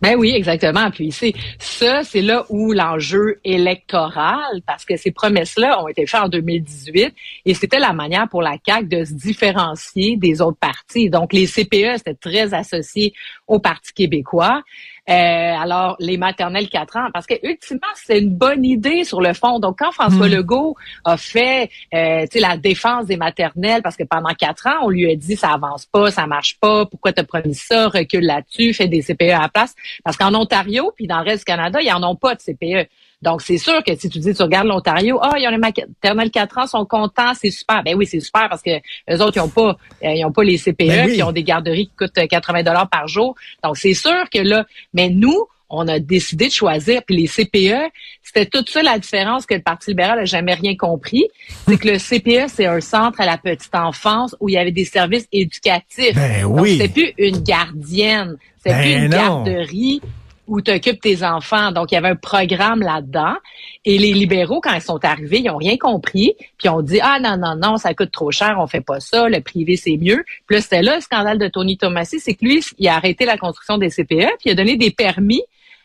Ben 0.00 0.16
oui, 0.16 0.32
exactement. 0.34 0.90
Puis 0.90 1.12
c'est 1.12 1.34
ça, 1.58 2.02
c'est 2.04 2.22
là 2.22 2.46
où 2.48 2.72
l'enjeu 2.72 3.38
électoral, 3.44 4.62
parce 4.66 4.84
que 4.84 4.96
ces 4.96 5.10
promesses-là 5.10 5.82
ont 5.82 5.88
été 5.88 6.06
faites 6.06 6.22
en 6.22 6.28
2018 6.28 7.14
et 7.44 7.54
c'était 7.54 7.78
la 7.78 7.92
manière 7.92 8.28
pour 8.28 8.40
la 8.40 8.56
CAQ 8.64 8.88
de 8.88 9.04
se 9.04 9.12
différencier 9.12 10.16
des 10.16 10.40
autres 10.40 10.58
partis. 10.58 11.10
Donc 11.10 11.32
les 11.32 11.46
CPE, 11.46 11.98
c'était 11.98 12.14
très 12.14 12.54
associé 12.54 13.12
au 13.46 13.58
Parti 13.58 13.92
québécois. 13.92 14.62
Euh, 15.10 15.12
alors, 15.12 15.96
les 15.98 16.16
maternelles 16.16 16.68
4 16.68 16.96
ans, 16.96 17.08
parce 17.12 17.26
que 17.26 17.34
ultimement, 17.42 17.80
c'est 17.96 18.20
une 18.20 18.30
bonne 18.30 18.64
idée 18.64 19.02
sur 19.04 19.20
le 19.20 19.32
fond. 19.32 19.58
Donc, 19.58 19.78
quand 19.80 19.90
François 19.90 20.28
hmm. 20.28 20.32
Legault 20.32 20.76
a 21.04 21.16
fait 21.16 21.68
euh, 21.92 22.26
la 22.36 22.56
défense 22.56 23.06
des 23.06 23.16
maternelles, 23.16 23.82
parce 23.82 23.96
que 23.96 24.04
pendant 24.04 24.32
quatre 24.34 24.68
ans, 24.68 24.78
on 24.82 24.88
lui 24.88 25.10
a 25.10 25.16
dit 25.16 25.34
ça 25.34 25.50
avance 25.54 25.86
pas, 25.86 26.12
ça 26.12 26.26
marche 26.26 26.58
pas, 26.60 26.86
pourquoi 26.86 27.12
t'as 27.12 27.24
promis 27.24 27.54
ça, 27.54 27.88
recule 27.88 28.24
là-dessus, 28.24 28.72
fais 28.72 28.86
des 28.86 29.02
CPE 29.02 29.34
à 29.34 29.40
la 29.40 29.48
place. 29.48 29.74
Parce 30.04 30.16
qu'en 30.16 30.32
Ontario, 30.34 30.92
puis 30.94 31.08
dans 31.08 31.18
le 31.18 31.24
reste 31.24 31.40
du 31.40 31.44
Canada, 31.44 31.80
ils 31.82 31.92
en 31.92 32.02
ont 32.04 32.16
pas 32.16 32.36
de 32.36 32.40
CPE. 32.40 32.88
Donc, 33.22 33.42
c'est 33.42 33.58
sûr 33.58 33.82
que 33.84 33.94
si 33.96 34.08
tu 34.08 34.18
dis, 34.18 34.34
tu 34.34 34.42
regardes 34.42 34.66
l'Ontario, 34.66 35.18
ah, 35.22 35.34
ils 35.38 35.46
ont 35.46 35.50
les 35.50 35.58
maternelles 35.58 36.30
4 36.30 36.58
ans, 36.58 36.66
sont 36.66 36.84
contents, 36.86 37.34
c'est 37.34 37.50
super. 37.50 37.82
Ben 37.82 37.94
oui, 37.94 38.06
c'est 38.06 38.20
super 38.20 38.48
parce 38.48 38.62
que 38.62 38.80
les 39.08 39.20
autres, 39.20 39.36
ils 39.36 39.40
ont 39.40 39.48
pas, 39.48 39.76
euh, 40.04 40.12
ils 40.14 40.24
ont 40.24 40.32
pas 40.32 40.42
les 40.42 40.56
CPE, 40.56 40.76
ben 40.78 41.06
puis 41.06 41.16
ils 41.16 41.22
ont 41.22 41.32
des 41.32 41.44
garderies 41.44 41.88
qui 41.88 41.96
coûtent 41.96 42.28
80 42.28 42.62
dollars 42.62 42.88
par 42.88 43.08
jour. 43.08 43.34
Donc, 43.62 43.76
c'est 43.76 43.94
sûr 43.94 44.28
que 44.32 44.38
là, 44.38 44.64
mais 44.94 45.10
nous, 45.10 45.46
on 45.70 45.86
a 45.86 45.98
décidé 45.98 46.48
de 46.48 46.52
choisir. 46.52 47.02
Puis 47.04 47.16
les 47.16 47.28
CPE, 47.28 47.90
c'était 48.22 48.46
toute 48.46 48.68
ça 48.68 48.82
la 48.82 48.98
différence 48.98 49.46
que 49.46 49.54
le 49.54 49.62
Parti 49.62 49.90
libéral 49.90 50.18
n'a 50.18 50.24
jamais 50.24 50.54
rien 50.54 50.76
compris. 50.76 51.28
C'est 51.66 51.78
que 51.78 51.88
le 51.88 51.98
CPE, 51.98 52.50
c'est 52.52 52.66
un 52.66 52.80
centre 52.80 53.20
à 53.20 53.26
la 53.26 53.38
petite 53.38 53.74
enfance 53.74 54.36
où 54.40 54.48
il 54.48 54.54
y 54.54 54.58
avait 54.58 54.72
des 54.72 54.84
services 54.84 55.28
éducatifs. 55.32 56.14
Ben 56.14 56.44
oui. 56.44 56.78
c'était 56.78 56.88
plus 56.88 57.12
une 57.18 57.38
gardienne. 57.38 58.36
C'était 58.58 58.76
plus 58.80 58.94
ben 58.94 59.04
une 59.04 59.10
garderie 59.10 60.02
où 60.50 60.60
tu 60.60 60.72
occupes 60.72 61.00
tes 61.00 61.22
enfants. 61.22 61.70
Donc, 61.70 61.92
il 61.92 61.94
y 61.94 61.98
avait 61.98 62.08
un 62.08 62.16
programme 62.16 62.80
là-dedans. 62.80 63.34
Et 63.84 63.96
les 63.96 64.12
libéraux, 64.12 64.60
quand 64.60 64.74
ils 64.74 64.82
sont 64.82 65.02
arrivés, 65.04 65.40
ils 65.40 65.48
ont 65.48 65.56
rien 65.56 65.76
compris. 65.78 66.34
Puis 66.58 66.68
ont 66.68 66.82
dit, 66.82 66.98
ah 67.00 67.18
non, 67.20 67.36
non, 67.38 67.54
non, 67.54 67.76
ça 67.78 67.94
coûte 67.94 68.10
trop 68.10 68.32
cher, 68.32 68.56
on 68.58 68.66
fait 68.66 68.80
pas 68.80 69.00
ça, 69.00 69.28
le 69.28 69.40
privé, 69.40 69.76
c'est 69.76 69.96
mieux. 69.96 70.24
Puis 70.46 70.56
là, 70.56 70.60
c'était 70.60 70.82
là 70.82 70.96
le 70.96 71.00
scandale 71.00 71.38
de 71.38 71.46
Tony 71.48 71.78
Tomassi, 71.78 72.20
c'est 72.20 72.34
que 72.34 72.44
lui, 72.44 72.62
il 72.78 72.88
a 72.88 72.96
arrêté 72.96 73.24
la 73.24 73.38
construction 73.38 73.78
des 73.78 73.88
CPE, 73.88 74.36
puis 74.38 74.46
il 74.46 74.50
a 74.50 74.54
donné 74.54 74.76
des 74.76 74.90
permis 74.90 75.42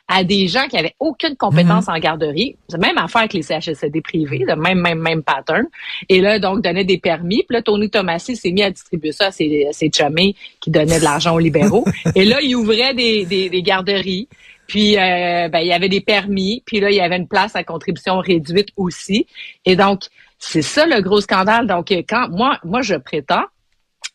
à 0.07 0.23
des 0.23 0.47
gens 0.47 0.67
qui 0.67 0.77
avaient 0.77 0.95
aucune 0.99 1.35
compétence 1.35 1.87
mhm. 1.87 1.95
en 1.95 1.99
garderie. 1.99 2.55
C'est 2.67 2.79
même 2.79 2.97
affaire 2.97 3.21
avec 3.21 3.33
les 3.33 3.41
CHSLD 3.41 4.01
privés, 4.01 4.43
le 4.47 4.55
même, 4.55 4.79
même, 4.79 4.99
même 4.99 5.23
pattern. 5.23 5.65
Et 6.09 6.21
là, 6.21 6.37
donc, 6.37 6.61
donnait 6.61 6.83
des 6.83 6.99
permis. 6.99 7.43
Puis 7.43 7.55
là, 7.55 7.61
Tony 7.61 7.89
Tomassi 7.89 8.35
s'est 8.35 8.51
mis 8.51 8.61
à 8.61 8.69
distribuer 8.69 9.11
ça 9.11 9.27
à 9.27 9.31
ses, 9.31 9.67
ses 9.71 9.89
qui 9.89 10.69
donnaient 10.69 10.99
de 10.99 11.03
l'argent 11.03 11.33
aux 11.33 11.39
libéraux. 11.39 11.85
Et 12.15 12.25
là, 12.25 12.39
il 12.41 12.55
ouvrait 12.55 12.93
des, 12.93 13.25
des, 13.25 13.49
des 13.49 13.61
garderies. 13.63 14.27
Puis, 14.67 14.97
euh, 14.97 15.47
ben, 15.49 15.59
il 15.59 15.67
y 15.67 15.73
avait 15.73 15.89
des 15.89 16.01
permis. 16.01 16.63
Puis 16.65 16.79
là, 16.79 16.89
il 16.89 16.95
y 16.95 17.01
avait 17.01 17.17
une 17.17 17.27
place 17.27 17.55
à 17.55 17.63
contribution 17.63 18.19
réduite 18.19 18.69
aussi. 18.75 19.27
Et 19.65 19.75
donc, 19.75 20.03
c'est 20.39 20.61
ça 20.61 20.85
le 20.85 21.01
gros 21.01 21.21
scandale. 21.21 21.67
Donc, 21.67 21.91
quand 21.91 22.29
moi, 22.29 22.59
moi, 22.63 22.81
je 22.81 22.95
prétends 22.95 23.45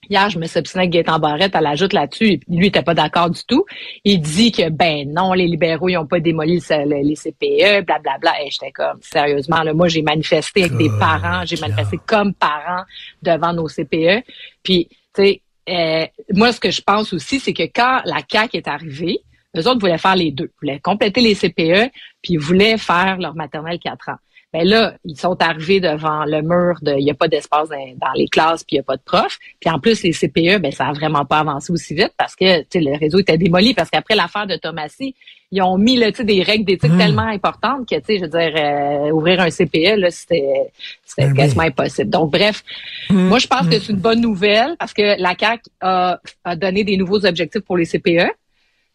Hier, 0.08 0.28
je 0.28 0.38
me 0.38 0.46
suis 0.46 0.58
obstinée 0.58 0.84
avec 0.84 0.92
Gaëtan 0.92 1.20
Barrette, 1.20 1.54
elle 1.54 1.66
ajoute 1.66 1.92
là-dessus, 1.92 2.40
lui, 2.48 2.66
il 2.66 2.66
était 2.66 2.82
pas 2.82 2.94
d'accord 2.94 3.30
du 3.30 3.44
tout. 3.46 3.64
Il 4.04 4.20
dit 4.20 4.50
que, 4.50 4.68
ben 4.68 5.08
non, 5.12 5.34
les 5.34 5.46
libéraux, 5.46 5.88
ils 5.88 5.98
ont 5.98 6.06
pas 6.06 6.18
démoli 6.18 6.54
les 6.54 7.14
CPE, 7.14 7.84
blablabla. 7.84 8.18
Bla, 8.18 8.42
Et 8.42 8.50
j'étais 8.50 8.72
comme, 8.72 8.98
sérieusement, 9.02 9.62
là, 9.62 9.72
moi, 9.72 9.86
j'ai 9.86 10.02
manifesté 10.02 10.64
avec 10.64 10.76
des 10.76 10.90
parents, 10.98 11.44
j'ai 11.44 11.58
manifesté 11.60 11.98
comme 12.06 12.34
parents 12.34 12.82
devant 13.22 13.52
nos 13.52 13.68
CPE. 13.68 14.24
Puis, 14.64 14.88
tu 15.14 15.22
sais, 15.22 15.42
euh, 15.68 16.06
moi, 16.32 16.50
ce 16.52 16.58
que 16.58 16.70
je 16.70 16.82
pense 16.82 17.12
aussi, 17.12 17.38
c'est 17.38 17.52
que 17.52 17.62
quand 17.62 18.00
la 18.04 18.22
CAQ 18.28 18.56
est 18.56 18.68
arrivée, 18.68 19.20
eux 19.56 19.66
autres 19.68 19.80
voulaient 19.80 19.98
faire 19.98 20.16
les 20.16 20.30
deux. 20.30 20.50
Ils 20.62 20.66
voulaient 20.66 20.80
compléter 20.80 21.20
les 21.20 21.34
CPE, 21.34 21.90
puis 22.22 22.34
ils 22.34 22.38
voulaient 22.38 22.78
faire 22.78 23.18
leur 23.18 23.34
maternelle 23.34 23.78
4 23.78 24.10
ans. 24.10 24.16
Ben 24.52 24.66
là, 24.66 24.94
ils 25.04 25.16
sont 25.16 25.40
arrivés 25.40 25.78
devant 25.78 26.24
le 26.24 26.42
mur 26.42 26.78
de 26.82 26.92
il 26.98 27.04
n'y 27.04 27.10
a 27.12 27.14
pas 27.14 27.28
d'espace 27.28 27.68
dans, 27.68 28.12
les 28.16 28.26
classes, 28.26 28.64
puis 28.64 28.74
il 28.74 28.78
n'y 28.78 28.80
a 28.80 28.82
pas 28.82 28.96
de 28.96 29.02
profs. 29.02 29.38
Puis 29.60 29.70
en 29.70 29.78
plus, 29.78 30.02
les 30.02 30.12
CPE, 30.12 30.58
ben 30.60 30.72
ça 30.72 30.88
a 30.88 30.92
vraiment 30.92 31.24
pas 31.24 31.38
avancé 31.38 31.72
aussi 31.72 31.94
vite 31.94 32.12
parce 32.18 32.34
que 32.34 32.64
le 32.74 32.98
réseau 32.98 33.20
était 33.20 33.38
démoli. 33.38 33.74
Parce 33.74 33.90
qu'après 33.90 34.16
l'affaire 34.16 34.48
de 34.48 34.56
Thomasy, 34.56 35.14
ils 35.52 35.62
ont 35.62 35.78
mis 35.78 35.96
là, 35.96 36.10
des 36.10 36.42
règles 36.42 36.64
d'éthique 36.64 36.90
Mm. 36.92 36.98
tellement 36.98 37.22
importantes 37.28 37.88
que, 37.88 37.94
tu 37.96 38.02
sais, 38.06 38.16
je 38.18 38.22
veux 38.22 38.28
dire, 38.28 38.52
euh, 38.56 39.10
ouvrir 39.12 39.40
un 39.40 39.50
CPE, 39.50 39.96
là, 39.96 40.10
c'était 40.10 40.72
c'était 41.04 41.26
Ben 41.26 41.30
oui. 41.32 41.36
quasiment 41.36 41.62
impossible. 41.62 42.10
Donc, 42.10 42.32
bref, 42.32 42.64
Mm. 43.08 43.28
moi, 43.28 43.38
je 43.38 43.46
pense 43.46 43.68
que 43.68 43.78
c'est 43.78 43.92
une 43.92 43.98
bonne 43.98 44.20
nouvelle 44.20 44.74
parce 44.80 44.92
que 44.92 45.20
la 45.20 45.34
CAQ 45.38 45.62
a, 45.80 46.18
a 46.44 46.56
donné 46.56 46.82
des 46.82 46.96
nouveaux 46.96 47.24
objectifs 47.24 47.62
pour 47.62 47.76
les 47.76 47.84
CPE 47.84 48.32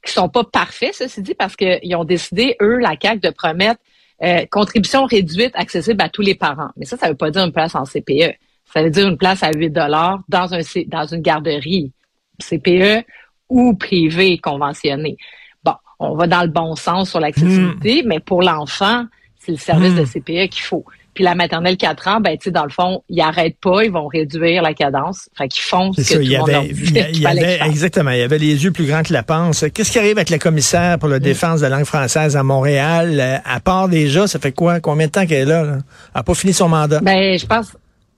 qui 0.06 0.14
sont 0.14 0.30
pas 0.30 0.44
parfaits, 0.44 0.94
ceci 0.94 1.22
dit, 1.22 1.34
parce 1.34 1.56
qu'ils 1.56 1.96
ont 1.96 2.04
décidé, 2.06 2.56
eux, 2.62 2.78
la 2.78 2.96
CAQ, 3.02 3.20
de 3.20 3.30
promettre 3.30 3.82
euh, 4.24 4.46
contribution 4.50 5.06
réduite 5.06 5.52
accessible 5.56 6.02
à 6.02 6.10
tous 6.10 6.22
les 6.22 6.36
parents. 6.36 6.70
Mais 6.78 6.86
ça, 6.86 6.96
ça 6.98 7.10
veut 7.10 7.16
pas 7.16 7.32
dire 7.32 7.44
une 7.44 7.52
place 7.52 7.76
en 7.76 7.84
CPE. 7.84 8.36
Ça 8.74 8.82
veut 8.82 8.90
dire 8.90 9.08
une 9.08 9.18
place 9.18 9.44
à 9.44 9.52
8 9.52 9.70
dollars 9.70 10.20
dans 10.30 10.54
un 10.54 10.60
dans 10.88 11.06
une 11.06 11.22
garderie 11.22 11.92
CPE 12.40 13.06
ou 13.50 13.74
privée 13.76 14.38
conventionnée. 14.38 15.18
Bon, 15.64 15.74
on 16.00 16.16
va 16.16 16.28
dans 16.28 16.42
le 16.42 16.48
bon 16.50 16.76
sens 16.76 17.10
sur 17.10 17.20
l'accessibilité, 17.20 18.04
mais 18.06 18.20
pour 18.20 18.42
l'enfant, 18.42 19.06
c'est 19.40 19.52
le 19.52 19.58
service 19.58 19.94
Hmm. 19.94 20.00
de 20.00 20.06
CPE 20.06 20.50
qu'il 20.50 20.64
faut. 20.64 20.86
Puis 21.16 21.24
la 21.24 21.34
maternelle 21.34 21.78
4 21.78 22.08
ans, 22.10 22.20
ben 22.20 22.38
tu 22.38 22.44
sais, 22.44 22.52
dans 22.52 22.66
le 22.66 22.70
fond, 22.70 23.02
ils 23.10 23.22
arrêtent 23.22 23.58
pas, 23.62 23.84
ils 23.86 23.92
vont 23.92 24.06
réduire 24.08 24.62
la 24.62 24.74
cadence. 24.74 25.30
Fait 25.38 25.48
qu'ils 25.48 25.64
font 25.64 25.94
ce 25.94 25.98
que 26.02 26.04
ça, 26.04 26.16
tout 26.16 26.22
le 26.22 26.38
monde 26.38 26.50
avait, 26.50 26.68
y 26.68 27.18
il 27.20 27.26
avait- 27.28 27.60
exactement, 27.66 28.12
il 28.12 28.20
y 28.20 28.22
avait 28.22 28.38
les 28.38 28.64
yeux 28.64 28.72
plus 28.72 28.86
grands 28.86 29.02
que 29.02 29.14
la 29.14 29.24
panse. 29.24 29.66
Qu'est-ce 29.74 29.92
qui 29.92 29.98
arrive 30.00 30.18
avec 30.18 30.30
le 30.30 30.38
commissaire 30.38 31.00
pour 31.00 31.10
la 31.10 31.20
défense 31.20 31.62
de 31.62 31.68
la 31.68 31.78
langue 31.78 31.86
française 31.86 32.36
à 32.36 32.44
Montréal? 32.44 33.18
Euh, 33.20 33.38
À 33.46 33.60
part 33.62 33.88
déjà, 33.90 34.28
ça 34.28 34.38
fait 34.40 34.52
quoi? 34.52 34.80
Combien 34.82 35.08
de 35.08 35.12
temps 35.14 35.26
qu'elle 35.26 35.44
est 35.44 35.46
là? 35.46 35.64
là? 35.64 35.72
Elle 35.78 35.82
n'a 36.18 36.24
pas 36.24 36.34
fini 36.36 36.52
son 36.54 36.68
mandat. 36.70 37.00
Ben, 37.02 37.40
je 37.40 37.46
pense. 37.46 37.68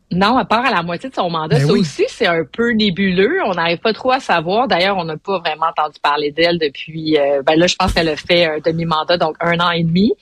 Non, 0.09 0.37
à 0.37 0.45
part 0.45 0.65
à 0.65 0.71
la 0.71 0.83
moitié 0.83 1.09
de 1.09 1.13
son 1.15 1.29
mandat, 1.29 1.57
Ben 1.59 1.67
ça 1.67 1.73
oui. 1.73 1.81
aussi, 1.81 2.05
c'est 2.07 2.27
un 2.27 2.43
peu 2.49 2.71
nébuleux. 2.71 3.39
On 3.45 3.53
n'arrive 3.53 3.79
pas 3.79 3.91
trop 3.93 4.11
à 4.11 4.19
savoir. 4.21 4.67
D'ailleurs, 4.67 4.95
on 4.97 5.03
n'a 5.03 5.17
pas 5.17 5.39
vraiment 5.39 5.65
entendu 5.69 5.99
parler 6.01 6.31
d'elle 6.31 6.57
depuis. 6.59 7.17
euh, 7.17 7.41
ben 7.45 7.59
là, 7.59 7.67
je 7.67 7.75
pense 7.75 7.91
qu'elle 7.93 8.07
a 8.09 8.15
fait 8.15 8.45
un 8.45 8.59
demi-mandat, 8.65 9.17
donc 9.17 9.35
un 9.41 9.59
an 9.59 9.69
et 9.71 9.83
demi. 9.83 10.13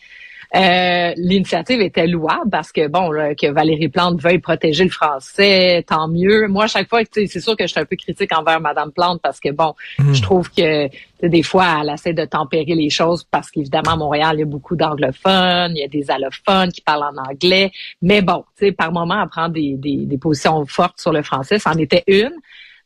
Euh, 0.56 1.14
L'initiative 1.18 1.82
était 1.82 2.08
louable 2.08 2.50
parce 2.52 2.72
que 2.72 2.88
bon, 2.88 3.12
là, 3.12 3.36
que 3.36 3.48
Valérie 3.52 3.90
Plante 3.90 4.22
veuille 4.22 4.40
protéger 4.40 4.84
le 4.84 4.90
français, 4.90 5.84
tant 5.88 6.08
mieux. 6.08 6.48
Moi, 6.48 6.66
à 6.66 6.68
chaque 6.68 6.90
fois, 6.90 7.02
c'est 7.12 7.28
sûr 7.28 7.56
que 7.56 7.66
je 7.66 7.72
suis 7.72 7.80
un 7.80 7.86
peu 7.86 7.96
critique 7.96 8.36
envers 8.38 8.60
Madame 8.60 8.92
Plante 8.92 9.22
parce 9.22 9.40
que 9.40 9.52
bon, 9.52 9.74
je 10.14 10.22
trouve 10.22 10.52
que 10.52 10.90
des 11.24 11.44
fois, 11.44 11.80
elle 11.82 11.90
essaie 11.94 12.14
de 12.14 12.25
tempérer 12.25 12.75
les 12.75 12.90
choses 12.90 13.24
parce 13.24 13.50
qu'évidemment, 13.50 13.92
à 13.92 13.96
Montréal, 13.96 14.36
il 14.36 14.40
y 14.40 14.44
a 14.44 14.46
beaucoup 14.46 14.75
d'anglophones, 14.75 15.72
il 15.75 15.80
y 15.80 15.84
a 15.84 15.88
des 15.88 16.12
allophones 16.12 16.72
qui 16.72 16.82
parlent 16.82 17.04
en 17.04 17.30
anglais. 17.30 17.72
Mais 18.02 18.22
bon, 18.22 18.44
tu 18.58 18.66
sais, 18.66 18.72
par 18.72 18.92
moment, 18.92 19.22
elle 19.22 19.30
prend 19.30 19.50
des, 19.50 19.75
des, 19.78 20.06
des 20.06 20.18
positions 20.18 20.66
fortes 20.66 21.00
sur 21.00 21.12
le 21.12 21.24
français. 21.24 21.60
C'en 21.60 21.74
était 21.74 22.04
une. 22.08 22.34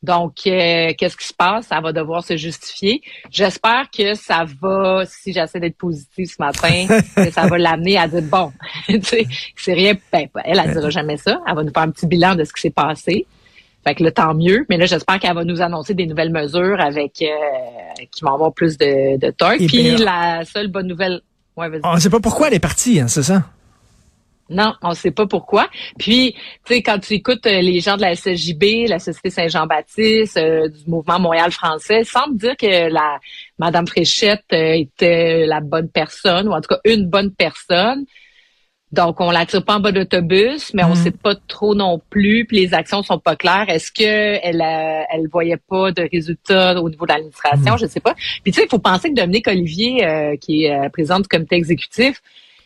Donc, 0.02 0.36
euh, 0.48 0.94
qu'est-ce 0.98 1.18
qui 1.18 1.28
se 1.28 1.34
passe? 1.34 1.68
Ça 1.68 1.82
va 1.82 1.92
devoir 1.92 2.24
se 2.24 2.38
justifier. 2.38 3.02
J'espère 3.32 3.90
que 3.92 4.14
ça 4.14 4.46
va, 4.62 5.04
si 5.06 5.34
j'essaie 5.34 5.60
d'être 5.60 5.78
positive 5.78 6.28
ce 6.28 6.42
matin, 6.42 6.86
que 7.16 7.30
ça 7.32 7.48
va 7.48 7.58
l'amener 7.58 7.98
à 7.98 8.08
dire, 8.08 8.22
bon, 8.22 8.54
tu 8.88 9.02
sais, 9.02 9.28
c'est 9.58 9.74
rien, 9.74 9.94
ben, 10.14 10.28
elle, 10.46 10.62
elle 10.64 10.72
dira 10.72 10.90
jamais 10.90 11.18
ça. 11.18 11.42
Elle 11.46 11.56
va 11.56 11.64
nous 11.64 11.74
faire 11.74 11.84
un 11.84 11.92
petit 11.92 12.08
bilan 12.08 12.36
de 12.36 12.46
ce 12.46 12.54
qui 12.54 12.62
s'est 12.62 12.70
passé. 12.70 13.26
Fait 13.86 13.96
que 13.96 14.04
là, 14.04 14.12
tant 14.12 14.34
mieux. 14.34 14.66
Mais 14.70 14.78
là, 14.78 14.86
j'espère 14.86 15.20
qu'elle 15.20 15.36
va 15.36 15.44
nous 15.44 15.62
annoncer 15.62 15.94
des 15.94 16.06
nouvelles 16.06 16.32
mesures 16.32 16.80
avec, 16.80 17.22
euh, 17.22 18.04
qui 18.12 18.22
vont 18.24 18.34
avoir 18.34 18.54
plus 18.54 18.78
de, 18.78 19.18
de 19.18 19.32
torque. 19.32 19.60
Et 19.62 19.68
Puis 19.68 19.84
bien- 19.84 19.98
la 19.98 20.46
seule 20.46 20.68
bonne 20.70 20.88
nouvelle, 20.88 21.22
ouais. 21.58 21.68
On 21.84 21.96
ne 21.96 22.00
sait 22.00 22.10
pas 22.10 22.20
pourquoi 22.22 22.48
elle 22.48 22.54
est 22.54 22.60
partie, 22.60 23.00
hein, 23.02 23.08
c'est 23.10 23.24
ça? 23.24 23.44
Non, 24.50 24.74
on 24.82 24.90
ne 24.90 24.94
sait 24.96 25.12
pas 25.12 25.28
pourquoi. 25.28 25.70
Puis, 26.00 26.34
tu 26.66 26.74
sais, 26.74 26.82
quand 26.82 26.98
tu 27.00 27.14
écoutes 27.14 27.46
euh, 27.46 27.62
les 27.62 27.80
gens 27.82 27.98
de 27.98 28.02
la 28.02 28.16
SSJB, 28.16 28.88
la 28.88 28.98
Société 29.00 29.30
Saint-Jean-Baptiste, 29.30 30.38
euh, 30.38 30.68
du 30.68 30.90
mouvement 30.90 31.20
Montréal 31.20 31.52
français, 31.52 32.04
semble 32.04 32.38
dire 32.38 32.58
que 32.58 32.90
la 32.92 33.20
Madame 33.60 33.86
Fréchette 33.86 34.46
euh, 34.54 34.74
était 34.74 35.46
la 35.46 35.60
bonne 35.60 35.90
personne, 35.90 36.48
ou 36.48 36.54
en 36.54 36.62
tout 36.62 36.70
cas 36.70 36.80
une 36.86 37.06
bonne 37.08 37.32
personne. 37.32 38.06
Donc, 38.92 39.22
on 39.22 39.30
la 39.30 39.46
tire 39.46 39.64
pas 39.64 39.76
en 39.76 39.80
bas 39.80 39.92
d'autobus, 39.92 40.74
mais 40.74 40.84
on 40.84 40.90
Mhm. 40.90 40.96
sait 40.96 41.12
pas 41.12 41.36
trop 41.48 41.76
non 41.76 42.02
plus, 42.10 42.46
puis 42.46 42.58
les 42.58 42.74
actions 42.74 43.04
sont 43.04 43.20
pas 43.20 43.36
claires. 43.36 43.66
Est-ce 43.70 43.92
que 43.92 44.04
elle, 44.44 45.28
voyait 45.32 45.58
pas 45.58 45.92
de 45.92 46.10
résultats 46.12 46.82
au 46.82 46.90
niveau 46.90 47.06
de 47.06 47.12
l'administration? 47.12 47.78
Je 47.78 47.86
sais 47.86 48.00
pas. 48.00 48.16
Puis 48.44 48.52
tu 48.52 48.54
sais, 48.54 48.66
il 48.66 48.70
faut 48.70 48.80
penser 48.80 49.10
que 49.10 49.14
Dominique 49.14 49.48
Olivier, 49.48 50.38
qui 50.42 50.66
est 50.66 50.72
euh, 50.76 50.90
président 50.90 51.20
du 51.20 51.28
comité 51.28 51.56
exécutif, 51.56 52.20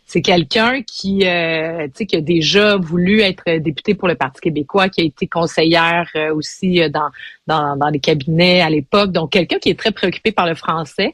c'est 0.05 0.21
quelqu'un 0.21 0.81
qui, 0.83 1.25
euh, 1.25 1.85
tu 1.87 1.91
sais, 1.95 2.05
qui 2.05 2.15
a 2.15 2.21
déjà 2.21 2.77
voulu 2.77 3.21
être 3.21 3.57
député 3.57 3.95
pour 3.95 4.07
le 4.07 4.15
Parti 4.15 4.41
québécois, 4.41 4.89
qui 4.89 5.01
a 5.01 5.03
été 5.05 5.27
conseillère 5.27 6.09
euh, 6.15 6.33
aussi 6.35 6.81
euh, 6.81 6.89
dans, 6.89 7.09
dans, 7.47 7.77
dans 7.77 7.89
les 7.89 7.99
cabinets 7.99 8.61
à 8.61 8.69
l'époque. 8.69 9.11
Donc, 9.11 9.31
quelqu'un 9.31 9.59
qui 9.59 9.69
est 9.69 9.79
très 9.79 9.91
préoccupé 9.91 10.31
par 10.31 10.45
le 10.45 10.55
français. 10.55 11.13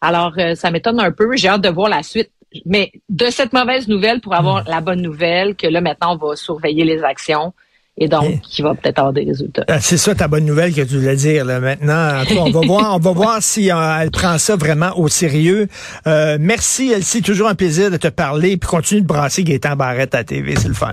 Alors, 0.00 0.34
euh, 0.38 0.54
ça 0.54 0.70
m'étonne 0.70 1.00
un 1.00 1.12
peu. 1.12 1.36
J'ai 1.36 1.48
hâte 1.48 1.62
de 1.62 1.68
voir 1.68 1.88
la 1.88 2.02
suite. 2.02 2.30
Mais 2.64 2.92
de 3.08 3.26
cette 3.26 3.52
mauvaise 3.52 3.86
nouvelle 3.86 4.20
pour 4.20 4.34
avoir 4.34 4.64
la 4.68 4.80
bonne 4.80 5.02
nouvelle, 5.02 5.56
que 5.56 5.66
là, 5.66 5.80
maintenant, 5.80 6.14
on 6.14 6.28
va 6.28 6.36
surveiller 6.36 6.84
les 6.84 7.02
actions 7.02 7.52
et 7.98 8.08
donc, 8.08 8.42
qui 8.42 8.60
va 8.60 8.74
peut-être 8.74 8.98
avoir 8.98 9.14
des 9.14 9.24
résultats. 9.24 9.64
Ah, 9.68 9.80
C'est 9.80 9.96
ça 9.96 10.14
ta 10.14 10.28
bonne 10.28 10.44
nouvelle 10.44 10.74
que 10.74 10.82
tu 10.82 10.98
voulais 10.98 11.16
dire 11.16 11.46
là 11.46 11.60
maintenant. 11.60 12.22
On 12.38 12.50
va 12.50 12.60
voir, 12.60 12.96
on 12.96 12.98
va 12.98 13.12
voir 13.12 13.38
si 13.40 13.70
euh, 13.70 13.98
elle 14.00 14.10
prend 14.10 14.36
ça 14.36 14.54
vraiment 14.56 14.98
au 14.98 15.08
sérieux. 15.08 15.66
Euh, 16.06 16.36
merci 16.38 16.92
Elsie, 16.92 17.22
toujours 17.22 17.48
un 17.48 17.54
plaisir 17.54 17.90
de 17.90 17.96
te 17.96 18.08
parler 18.08 18.58
puis 18.58 18.68
continue 18.68 19.00
de 19.00 19.06
brasser 19.06 19.44
Gaétan 19.44 19.76
Barrette 19.76 20.14
à 20.14 20.18
la 20.18 20.24
TV, 20.24 20.56
c'est 20.56 20.68
le 20.68 20.74
fun. 20.74 20.92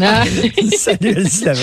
Ah. 0.00 0.24
Salut 0.76 1.14
Elsie. 1.16 1.44